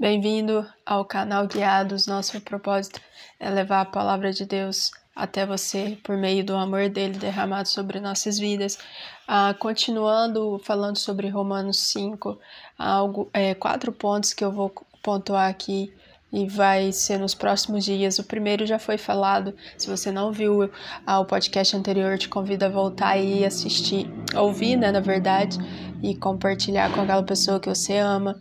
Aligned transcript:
Bem-vindo 0.00 0.64
ao 0.86 1.04
canal 1.04 1.48
Guiados. 1.48 2.06
Nosso 2.06 2.40
propósito 2.42 3.00
é 3.40 3.50
levar 3.50 3.80
a 3.80 3.84
palavra 3.84 4.32
de 4.32 4.46
Deus 4.46 4.92
até 5.14 5.44
você 5.44 5.98
por 6.04 6.16
meio 6.16 6.44
do 6.44 6.54
amor 6.54 6.88
dele 6.88 7.18
derramado 7.18 7.68
sobre 7.68 7.98
nossas 7.98 8.38
vidas. 8.38 8.78
Ah, 9.26 9.52
continuando 9.58 10.60
falando 10.62 10.96
sobre 10.96 11.28
Romanos 11.28 11.80
5, 11.90 12.38
algo, 12.78 13.28
é, 13.32 13.54
quatro 13.54 13.90
pontos 13.90 14.32
que 14.32 14.44
eu 14.44 14.52
vou 14.52 14.72
pontuar 15.02 15.50
aqui 15.50 15.92
e 16.32 16.46
vai 16.46 16.92
ser 16.92 17.18
nos 17.18 17.34
próximos 17.34 17.84
dias. 17.84 18.20
O 18.20 18.24
primeiro 18.24 18.66
já 18.66 18.78
foi 18.78 18.98
falado. 18.98 19.54
Se 19.76 19.88
você 19.88 20.12
não 20.12 20.30
viu 20.30 20.70
ah, 21.06 21.18
o 21.20 21.24
podcast 21.24 21.76
anterior, 21.76 22.16
te 22.18 22.28
convido 22.28 22.64
a 22.64 22.68
voltar 22.68 23.16
e 23.16 23.44
assistir, 23.44 24.08
ouvir, 24.36 24.76
né, 24.76 24.92
na 24.92 25.00
verdade, 25.00 25.58
e 26.02 26.14
compartilhar 26.14 26.92
com 26.92 27.00
aquela 27.00 27.22
pessoa 27.22 27.58
que 27.58 27.68
você 27.68 27.96
ama. 27.96 28.40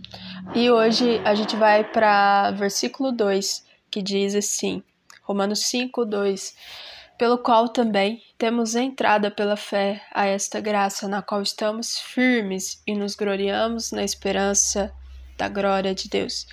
E 0.55 0.71
hoje 0.71 1.21
a 1.25 1.36
gente 1.36 1.55
vai 1.55 1.84
para 1.84 2.52
versículo 2.52 3.11
2, 3.11 3.65
que 3.92 4.01
diz 4.01 4.33
assim: 4.33 4.82
Romanos 5.21 5.65
5, 5.65 6.06
2. 6.06 6.56
Pelo 7.18 7.37
qual 7.37 7.70
também 7.70 8.21
temos 8.37 8.75
entrada 8.75 9.29
pela 9.29 9.57
fé 9.57 10.01
a 10.14 10.25
esta 10.25 10.60
graça, 10.60 11.07
na 11.07 11.21
qual 11.21 11.42
estamos 11.42 12.00
firmes 12.00 12.82
e 12.86 12.96
nos 12.96 13.15
gloriamos 13.15 13.92
na 13.92 14.04
esperança 14.04 14.93
da 15.37 15.50
glória 15.50 15.93
de 15.93 16.10
Deus. 16.10 16.43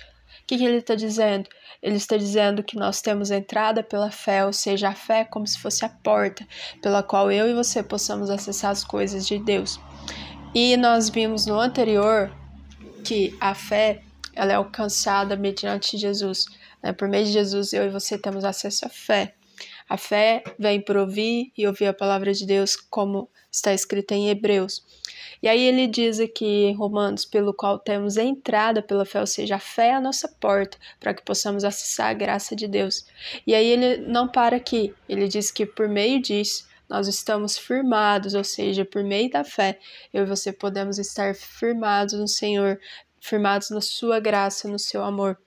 O 0.43 0.47
que, 0.47 0.57
que 0.57 0.65
ele 0.65 0.77
está 0.77 0.95
dizendo? 0.95 1.49
Ele 1.81 1.95
está 1.95 2.17
dizendo 2.17 2.63
que 2.63 2.77
nós 2.77 3.01
temos 3.01 3.31
entrada 3.31 3.81
pela 3.83 4.11
fé, 4.11 4.45
ou 4.45 4.53
seja, 4.53 4.89
a 4.89 4.95
fé 4.95 5.21
é 5.21 5.25
como 5.25 5.45
se 5.47 5.57
fosse 5.59 5.85
a 5.85 5.89
porta 5.89 6.45
pela 6.81 7.01
qual 7.01 7.31
eu 7.31 7.47
e 7.47 7.53
você 7.53 7.81
possamos 7.81 8.29
acessar 8.29 8.71
as 8.71 8.83
coisas 8.83 9.27
de 9.27 9.39
Deus. 9.39 9.79
E 10.53 10.75
nós 10.77 11.09
vimos 11.09 11.45
no 11.45 11.59
anterior 11.59 12.31
que 13.05 13.37
a 13.39 13.53
fé 13.53 14.01
ela 14.33 14.51
é 14.51 14.55
alcançada 14.55 15.35
mediante 15.37 15.97
Jesus. 15.97 16.45
Né? 16.83 16.91
Por 16.91 17.07
meio 17.07 17.25
de 17.25 17.31
Jesus, 17.31 17.71
eu 17.71 17.85
e 17.85 17.89
você 17.89 18.17
temos 18.17 18.43
acesso 18.43 18.85
à 18.85 18.89
fé. 18.89 19.33
A 19.87 19.97
fé 19.97 20.43
vem 20.57 20.81
por 20.81 20.97
ouvir 20.97 21.51
e 21.55 21.65
ouvir 21.67 21.85
a 21.85 21.93
palavra 21.93 22.33
de 22.33 22.45
Deus, 22.45 22.75
como 22.75 23.29
está 23.51 23.73
escrito 23.73 24.11
em 24.13 24.29
Hebreus. 24.29 24.83
E 25.41 25.47
aí 25.47 25.61
ele 25.61 25.87
diz 25.87 26.19
aqui 26.19 26.65
em 26.65 26.73
Romanos, 26.73 27.23
pelo 27.23 27.53
qual 27.53 27.77
temos 27.77 28.17
entrada 28.17 28.81
pela 28.81 29.05
fé, 29.05 29.19
ou 29.19 29.27
seja, 29.27 29.55
a 29.55 29.59
fé 29.59 29.89
é 29.89 29.93
a 29.93 30.01
nossa 30.01 30.27
porta 30.27 30.77
para 30.99 31.13
que 31.13 31.23
possamos 31.23 31.63
acessar 31.63 32.09
a 32.09 32.13
graça 32.13 32.55
de 32.55 32.67
Deus. 32.67 33.05
E 33.45 33.53
aí 33.53 33.67
ele 33.67 33.97
não 33.97 34.27
para 34.27 34.57
aqui, 34.57 34.93
ele 35.07 35.27
diz 35.27 35.51
que 35.51 35.65
por 35.65 35.87
meio 35.87 36.19
disso 36.19 36.67
nós 36.89 37.07
estamos 37.07 37.57
firmados, 37.57 38.33
ou 38.33 38.43
seja, 38.43 38.85
por 38.85 39.03
meio 39.03 39.29
da 39.29 39.43
fé, 39.43 39.79
eu 40.13 40.23
e 40.23 40.27
você 40.27 40.51
podemos 40.51 40.99
estar 40.99 41.33
firmados 41.35 42.13
no 42.13 42.27
Senhor, 42.27 42.79
firmados 43.25 43.69
na 43.69 43.81
sua 43.81 44.19
graça, 44.19 44.67
no 44.67 44.79
seu 44.79 45.03
amor. 45.03 45.37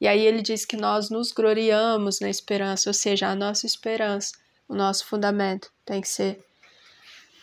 E 0.00 0.06
aí 0.06 0.24
ele 0.24 0.42
diz 0.42 0.64
que 0.64 0.76
nós 0.76 1.10
nos 1.10 1.32
gloriamos 1.32 2.20
na 2.20 2.28
esperança, 2.28 2.88
ou 2.88 2.94
seja, 2.94 3.28
a 3.28 3.34
nossa 3.34 3.66
esperança, 3.66 4.32
o 4.68 4.74
nosso 4.74 5.06
fundamento 5.06 5.70
tem 5.84 6.00
que 6.00 6.08
ser 6.08 6.44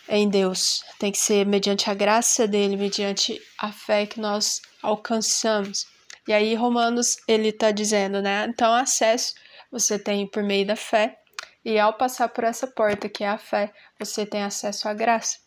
em 0.07 0.29
Deus, 0.29 0.83
tem 0.99 1.11
que 1.11 1.17
ser 1.17 1.45
mediante 1.45 1.89
a 1.89 1.93
graça 1.93 2.47
dele, 2.47 2.75
mediante 2.75 3.41
a 3.57 3.71
fé 3.71 4.05
que 4.05 4.19
nós 4.19 4.61
alcançamos. 4.81 5.85
E 6.27 6.33
aí 6.33 6.55
Romanos 6.55 7.17
ele 7.27 7.49
está 7.49 7.71
dizendo, 7.71 8.21
né? 8.21 8.45
Então 8.49 8.73
acesso 8.73 9.33
você 9.71 9.97
tem 9.97 10.27
por 10.27 10.43
meio 10.43 10.67
da 10.67 10.75
fé 10.75 11.17
e 11.65 11.79
ao 11.79 11.93
passar 11.93 12.29
por 12.29 12.43
essa 12.43 12.67
porta 12.67 13.09
que 13.09 13.23
é 13.23 13.27
a 13.27 13.37
fé, 13.37 13.71
você 13.97 14.25
tem 14.25 14.43
acesso 14.43 14.87
à 14.87 14.93
graça. 14.93 15.37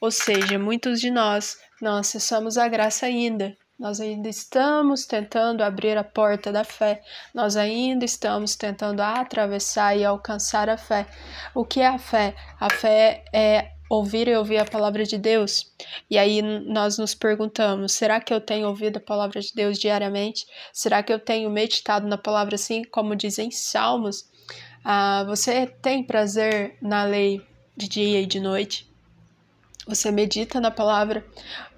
Ou 0.00 0.10
seja, 0.10 0.58
muitos 0.58 1.00
de 1.00 1.10
nós 1.10 1.58
não 1.82 1.96
acessamos 1.96 2.56
a 2.56 2.68
graça 2.68 3.06
ainda, 3.06 3.56
nós 3.78 4.00
ainda 4.00 4.28
estamos 4.28 5.06
tentando 5.06 5.62
abrir 5.62 5.96
a 5.96 6.02
porta 6.02 6.50
da 6.50 6.64
fé, 6.64 7.00
nós 7.32 7.56
ainda 7.56 8.04
estamos 8.04 8.56
tentando 8.56 9.00
atravessar 9.00 9.96
e 9.96 10.04
alcançar 10.04 10.68
a 10.68 10.76
fé. 10.76 11.06
O 11.54 11.64
que 11.64 11.80
é 11.80 11.86
a 11.86 11.98
fé? 11.98 12.34
A 12.58 12.68
fé 12.68 13.24
é 13.32 13.70
ouvir 13.88 14.28
e 14.28 14.36
ouvir 14.36 14.58
a 14.58 14.64
palavra 14.64 15.04
de 15.04 15.16
Deus. 15.16 15.72
E 16.10 16.18
aí 16.18 16.42
nós 16.42 16.98
nos 16.98 17.14
perguntamos: 17.14 17.92
será 17.92 18.20
que 18.20 18.34
eu 18.34 18.40
tenho 18.40 18.68
ouvido 18.68 18.96
a 18.96 19.00
palavra 19.00 19.40
de 19.40 19.52
Deus 19.54 19.78
diariamente? 19.78 20.44
Será 20.72 21.02
que 21.02 21.12
eu 21.12 21.18
tenho 21.18 21.48
meditado 21.48 22.06
na 22.06 22.18
palavra 22.18 22.56
assim 22.56 22.82
como 22.84 23.14
dizem 23.14 23.50
Salmos? 23.50 24.28
Ah, 24.84 25.24
você 25.26 25.66
tem 25.66 26.02
prazer 26.02 26.76
na 26.80 27.04
lei 27.04 27.40
de 27.76 27.88
dia 27.88 28.20
e 28.20 28.26
de 28.26 28.40
noite? 28.40 28.87
Você 29.88 30.10
medita 30.10 30.60
na 30.60 30.70
palavra. 30.70 31.24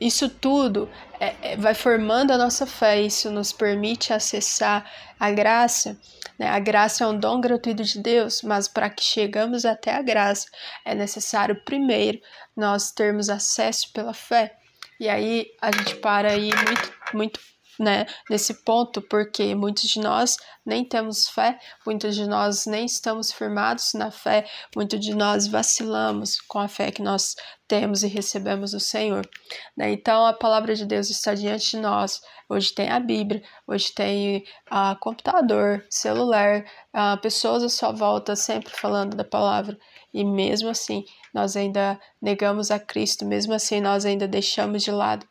Isso 0.00 0.28
tudo 0.28 0.91
é, 1.21 1.53
é, 1.53 1.56
vai 1.56 1.75
formando 1.75 2.32
a 2.32 2.37
nossa 2.37 2.66
fé, 2.66 3.00
isso 3.00 3.31
nos 3.31 3.53
permite 3.53 4.12
acessar 4.12 4.84
a 5.19 5.31
graça. 5.31 5.97
Né? 6.37 6.49
A 6.49 6.59
graça 6.59 7.04
é 7.04 7.06
um 7.06 7.16
dom 7.16 7.41
gratuito 7.41 7.84
de 7.84 8.00
Deus, 8.00 8.43
mas 8.43 8.66
para 8.66 8.91
que 8.91 9.04
chegamos 9.04 9.65
até 9.65 9.94
a 9.94 10.03
graça 10.03 10.49
é 10.84 10.93
necessário 10.93 11.62
primeiro 11.65 12.19
nós 12.56 12.91
termos 12.91 13.31
acesso 13.31 13.93
pela 13.93 14.12
fé. 14.12 14.56
E 14.99 15.09
aí 15.09 15.47
a 15.62 15.70
gente 15.70 15.94
para 15.97 16.32
aí 16.32 16.50
muito, 16.53 16.93
muito 17.15 17.41
né, 17.78 18.06
nesse 18.28 18.62
ponto, 18.64 19.00
porque 19.00 19.54
muitos 19.54 19.84
de 19.84 20.00
nós 20.00 20.36
nem 20.64 20.84
temos 20.84 21.28
fé, 21.28 21.58
muitos 21.86 22.14
de 22.14 22.26
nós 22.28 22.66
nem 22.66 22.84
estamos 22.84 23.32
firmados 23.32 23.92
na 23.94 24.10
fé, 24.10 24.47
muitos 24.75 25.00
de 25.00 25.14
nós 25.14 25.47
vacilamos 25.47 26.41
com 26.41 26.58
a 26.58 26.69
fé 26.69 26.91
que 26.91 27.03
nós 27.03 27.34
temos 27.66 28.03
e 28.03 28.08
recebemos 28.08 28.72
do 28.72 28.81
Senhor. 28.81 29.28
Né? 29.76 29.92
Então 29.92 30.26
a 30.26 30.32
palavra 30.32 30.75
de 30.75 30.84
Deus 30.84 31.08
está 31.08 31.34
diante 31.34 31.70
de 31.70 31.78
nós. 31.78 32.20
Hoje 32.48 32.75
tem 32.75 32.91
a 32.91 32.98
Bíblia, 32.98 33.42
hoje 33.66 33.92
tem 33.92 34.44
a 34.69 34.97
computador, 34.97 35.84
celular, 35.88 36.64
a 36.92 37.16
pessoas 37.16 37.62
à 37.62 37.69
sua 37.69 37.92
volta 37.92 38.34
sempre 38.34 38.72
falando 38.72 39.16
da 39.16 39.25
palavra. 39.25 39.78
E 40.12 40.25
mesmo 40.25 40.69
assim, 40.69 41.04
nós 41.32 41.56
ainda 41.56 41.98
negamos 42.20 42.72
a 42.72 42.78
Cristo, 42.81 43.25
mesmo 43.25 43.54
assim, 43.54 43.81
nós 43.81 44.04
ainda 44.04 44.26
deixamos 44.26 44.82
de 44.82 44.91
lado. 44.91 45.25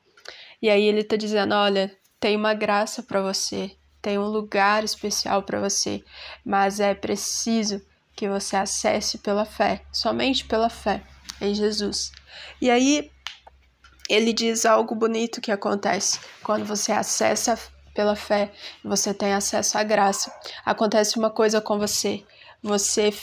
E 0.61 0.69
aí 0.69 0.83
ele 0.83 1.01
está 1.01 1.15
dizendo: 1.15 1.53
olha, 1.53 1.91
tem 2.19 2.35
uma 2.35 2.53
graça 2.53 3.01
para 3.01 3.21
você, 3.21 3.75
tem 4.01 4.17
um 4.17 4.25
lugar 4.25 4.83
especial 4.83 5.43
para 5.43 5.59
você, 5.59 6.03
mas 6.45 6.79
é 6.79 6.93
preciso 6.93 7.81
que 8.15 8.27
você 8.27 8.55
acesse 8.55 9.17
pela 9.19 9.45
fé, 9.45 9.83
somente 9.91 10.45
pela 10.45 10.69
fé 10.69 11.01
em 11.39 11.53
Jesus. 11.53 12.11
E 12.61 12.69
aí 12.69 13.09
ele 14.09 14.33
diz 14.33 14.65
algo 14.65 14.95
bonito 14.95 15.39
que 15.39 15.51
acontece 15.51 16.19
quando 16.43 16.65
você 16.65 16.91
acessa 16.91 17.57
pela 17.93 18.15
fé, 18.15 18.51
você 18.83 19.13
tem 19.13 19.33
acesso 19.33 19.77
à 19.77 19.83
graça. 19.83 20.33
Acontece 20.65 21.17
uma 21.17 21.29
coisa 21.29 21.61
com 21.61 21.77
você. 21.77 22.23
Você 22.61 23.13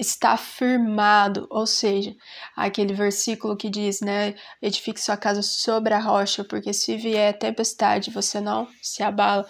está 0.00 0.36
firmado, 0.36 1.46
ou 1.50 1.66
seja, 1.66 2.16
aquele 2.56 2.94
versículo 2.94 3.56
que 3.56 3.68
diz, 3.68 4.00
né, 4.00 4.34
edifique 4.62 5.00
sua 5.00 5.16
casa 5.16 5.42
sobre 5.42 5.92
a 5.92 5.98
rocha, 5.98 6.42
porque 6.42 6.72
se 6.72 6.96
vier 6.96 7.38
tempestade, 7.38 8.10
você 8.10 8.40
não 8.40 8.66
se 8.82 9.02
abala. 9.02 9.46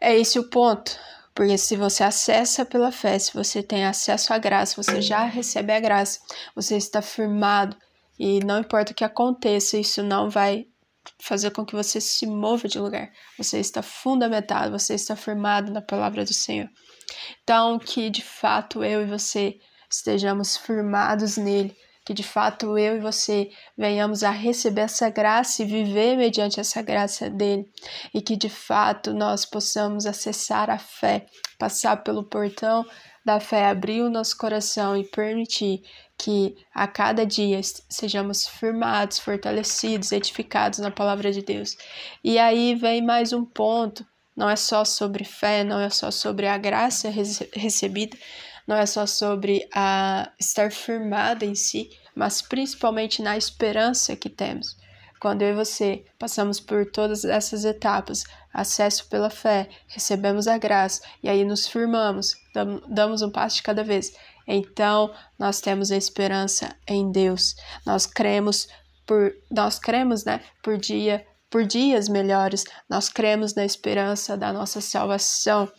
É 0.00 0.16
esse 0.16 0.38
o 0.38 0.48
ponto, 0.48 0.96
porque 1.34 1.56
se 1.56 1.76
você 1.76 2.04
acessa 2.04 2.64
pela 2.64 2.92
fé, 2.92 3.18
se 3.18 3.32
você 3.32 3.62
tem 3.62 3.84
acesso 3.84 4.32
à 4.32 4.38
graça, 4.38 4.80
você 4.80 5.00
já 5.00 5.24
recebe 5.24 5.72
a 5.72 5.80
graça, 5.80 6.20
você 6.54 6.76
está 6.76 7.00
firmado 7.00 7.76
e 8.18 8.40
não 8.40 8.60
importa 8.60 8.92
o 8.92 8.94
que 8.94 9.04
aconteça, 9.04 9.78
isso 9.78 10.02
não 10.02 10.28
vai 10.28 10.66
fazer 11.18 11.50
com 11.50 11.64
que 11.64 11.74
você 11.74 12.00
se 12.00 12.26
mova 12.26 12.68
de 12.68 12.78
lugar. 12.78 13.10
Você 13.36 13.58
está 13.58 13.82
fundamentado, 13.82 14.70
você 14.70 14.94
está 14.94 15.16
firmado 15.16 15.72
na 15.72 15.82
palavra 15.82 16.24
do 16.24 16.34
Senhor. 16.34 16.68
Então, 17.42 17.78
que 17.78 18.10
de 18.10 18.22
fato 18.22 18.84
eu 18.84 19.02
e 19.02 19.06
você 19.06 19.58
estejamos 19.90 20.56
firmados 20.56 21.36
nele, 21.36 21.74
que 22.04 22.14
de 22.14 22.22
fato 22.22 22.78
eu 22.78 22.96
e 22.96 23.00
você 23.00 23.50
venhamos 23.76 24.22
a 24.22 24.30
receber 24.30 24.82
essa 24.82 25.10
graça 25.10 25.62
e 25.62 25.66
viver 25.66 26.16
mediante 26.16 26.60
essa 26.60 26.80
graça 26.82 27.28
dele, 27.28 27.66
e 28.14 28.22
que 28.22 28.36
de 28.36 28.48
fato 28.48 29.12
nós 29.12 29.44
possamos 29.44 30.06
acessar 30.06 30.70
a 30.70 30.78
fé, 30.78 31.26
passar 31.58 32.02
pelo 32.02 32.24
portão 32.24 32.84
da 33.28 33.38
fé, 33.38 33.66
abrir 33.66 34.00
o 34.00 34.10
nosso 34.10 34.36
coração 34.36 34.96
e 34.96 35.04
permitir 35.04 35.82
que 36.16 36.56
a 36.74 36.88
cada 36.88 37.26
dia 37.26 37.60
sejamos 37.88 38.46
firmados, 38.46 39.18
fortalecidos, 39.18 40.12
edificados 40.12 40.78
na 40.78 40.90
palavra 40.90 41.30
de 41.30 41.42
Deus. 41.42 41.76
E 42.24 42.38
aí 42.38 42.74
vem 42.74 43.02
mais 43.02 43.32
um 43.32 43.44
ponto 43.44 44.04
não 44.38 44.48
é 44.48 44.54
só 44.54 44.84
sobre 44.84 45.24
fé, 45.24 45.64
não 45.64 45.80
é 45.80 45.90
só 45.90 46.12
sobre 46.12 46.46
a 46.46 46.56
graça 46.56 47.10
recebida, 47.10 48.16
não 48.68 48.76
é 48.76 48.86
só 48.86 49.04
sobre 49.04 49.68
a 49.74 50.30
estar 50.38 50.70
firmada 50.70 51.44
em 51.44 51.56
si, 51.56 51.90
mas 52.14 52.40
principalmente 52.40 53.20
na 53.20 53.36
esperança 53.36 54.14
que 54.14 54.30
temos. 54.30 54.77
Quando 55.20 55.42
eu 55.42 55.48
e 55.48 55.54
você 55.54 56.04
passamos 56.18 56.60
por 56.60 56.86
todas 56.86 57.24
essas 57.24 57.64
etapas, 57.64 58.24
acesso 58.52 59.08
pela 59.08 59.30
fé, 59.30 59.68
recebemos 59.88 60.46
a 60.46 60.58
graça 60.58 61.02
e 61.22 61.28
aí 61.28 61.44
nos 61.44 61.66
firmamos, 61.66 62.36
damos 62.88 63.22
um 63.22 63.30
passo 63.30 63.56
de 63.56 63.62
cada 63.62 63.82
vez. 63.82 64.12
Então, 64.46 65.12
nós 65.38 65.60
temos 65.60 65.90
a 65.90 65.96
esperança 65.96 66.74
em 66.86 67.10
Deus. 67.10 67.54
Nós 67.84 68.06
cremos 68.06 68.68
por 69.06 69.34
nós 69.50 69.78
cremos, 69.78 70.24
né, 70.24 70.40
por 70.62 70.76
dia 70.76 71.26
por 71.50 71.64
dias 71.64 72.08
melhores. 72.08 72.64
Nós 72.88 73.08
cremos 73.08 73.54
na 73.54 73.64
esperança 73.64 74.36
da 74.36 74.52
nossa 74.52 74.80
salvação. 74.80 75.70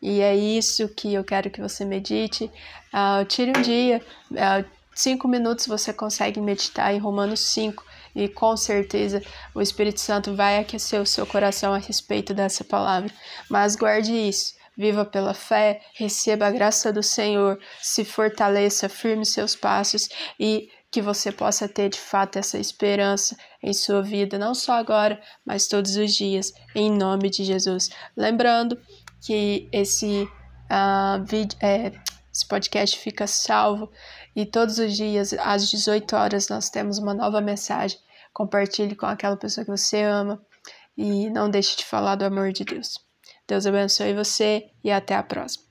E 0.00 0.20
é 0.20 0.34
isso 0.34 0.88
que 0.88 1.12
eu 1.12 1.22
quero 1.22 1.50
que 1.50 1.60
você 1.60 1.84
medite. 1.84 2.50
Uh, 2.92 3.24
tire 3.26 3.52
um 3.56 3.62
dia, 3.62 4.02
uh, 4.30 4.64
cinco 4.94 5.28
minutos 5.28 5.66
você 5.66 5.92
consegue 5.92 6.40
meditar 6.40 6.94
em 6.94 6.98
Romanos 6.98 7.40
5 7.40 7.84
e 8.14 8.28
com 8.28 8.56
certeza 8.56 9.22
o 9.54 9.60
Espírito 9.60 10.00
Santo 10.00 10.34
vai 10.34 10.58
aquecer 10.58 11.00
o 11.00 11.06
seu 11.06 11.26
coração 11.26 11.72
a 11.74 11.78
respeito 11.78 12.34
dessa 12.34 12.64
palavra. 12.64 13.10
Mas 13.48 13.76
guarde 13.76 14.12
isso. 14.12 14.54
Viva 14.76 15.04
pela 15.04 15.34
fé, 15.34 15.82
receba 15.94 16.46
a 16.46 16.50
graça 16.50 16.92
do 16.92 17.02
Senhor, 17.02 17.58
se 17.82 18.04
fortaleça, 18.04 18.88
firme 18.88 19.26
seus 19.26 19.54
passos 19.54 20.08
e 20.38 20.70
que 20.90 21.00
você 21.00 21.30
possa 21.30 21.68
ter 21.68 21.88
de 21.88 21.98
fato 21.98 22.38
essa 22.38 22.58
esperança 22.58 23.36
em 23.62 23.72
sua 23.72 24.02
vida, 24.02 24.38
não 24.38 24.54
só 24.54 24.72
agora, 24.72 25.20
mas 25.44 25.68
todos 25.68 25.96
os 25.96 26.14
dias, 26.14 26.52
em 26.74 26.90
nome 26.90 27.30
de 27.30 27.44
Jesus. 27.44 27.90
Lembrando 28.16 28.80
que 29.24 29.68
esse, 29.72 30.28
uh, 30.70 31.24
vídeo, 31.24 31.56
é, 31.60 31.92
esse 32.32 32.46
podcast 32.46 32.98
fica 32.98 33.26
salvo 33.26 33.90
e 34.34 34.46
todos 34.46 34.78
os 34.78 34.96
dias, 34.96 35.32
às 35.34 35.68
18 35.68 36.14
horas, 36.14 36.48
nós 36.48 36.70
temos 36.70 36.98
uma 36.98 37.14
nova 37.14 37.40
mensagem. 37.40 37.98
Compartilhe 38.32 38.94
com 38.94 39.06
aquela 39.06 39.36
pessoa 39.36 39.64
que 39.64 39.70
você 39.70 40.02
ama 40.02 40.40
e 40.96 41.28
não 41.30 41.50
deixe 41.50 41.76
de 41.76 41.84
falar 41.84 42.16
do 42.16 42.24
amor 42.24 42.52
de 42.52 42.64
Deus. 42.64 42.98
Deus 43.46 43.66
abençoe 43.66 44.14
você 44.14 44.70
e 44.84 44.90
até 44.90 45.16
a 45.16 45.22
próxima. 45.22 45.69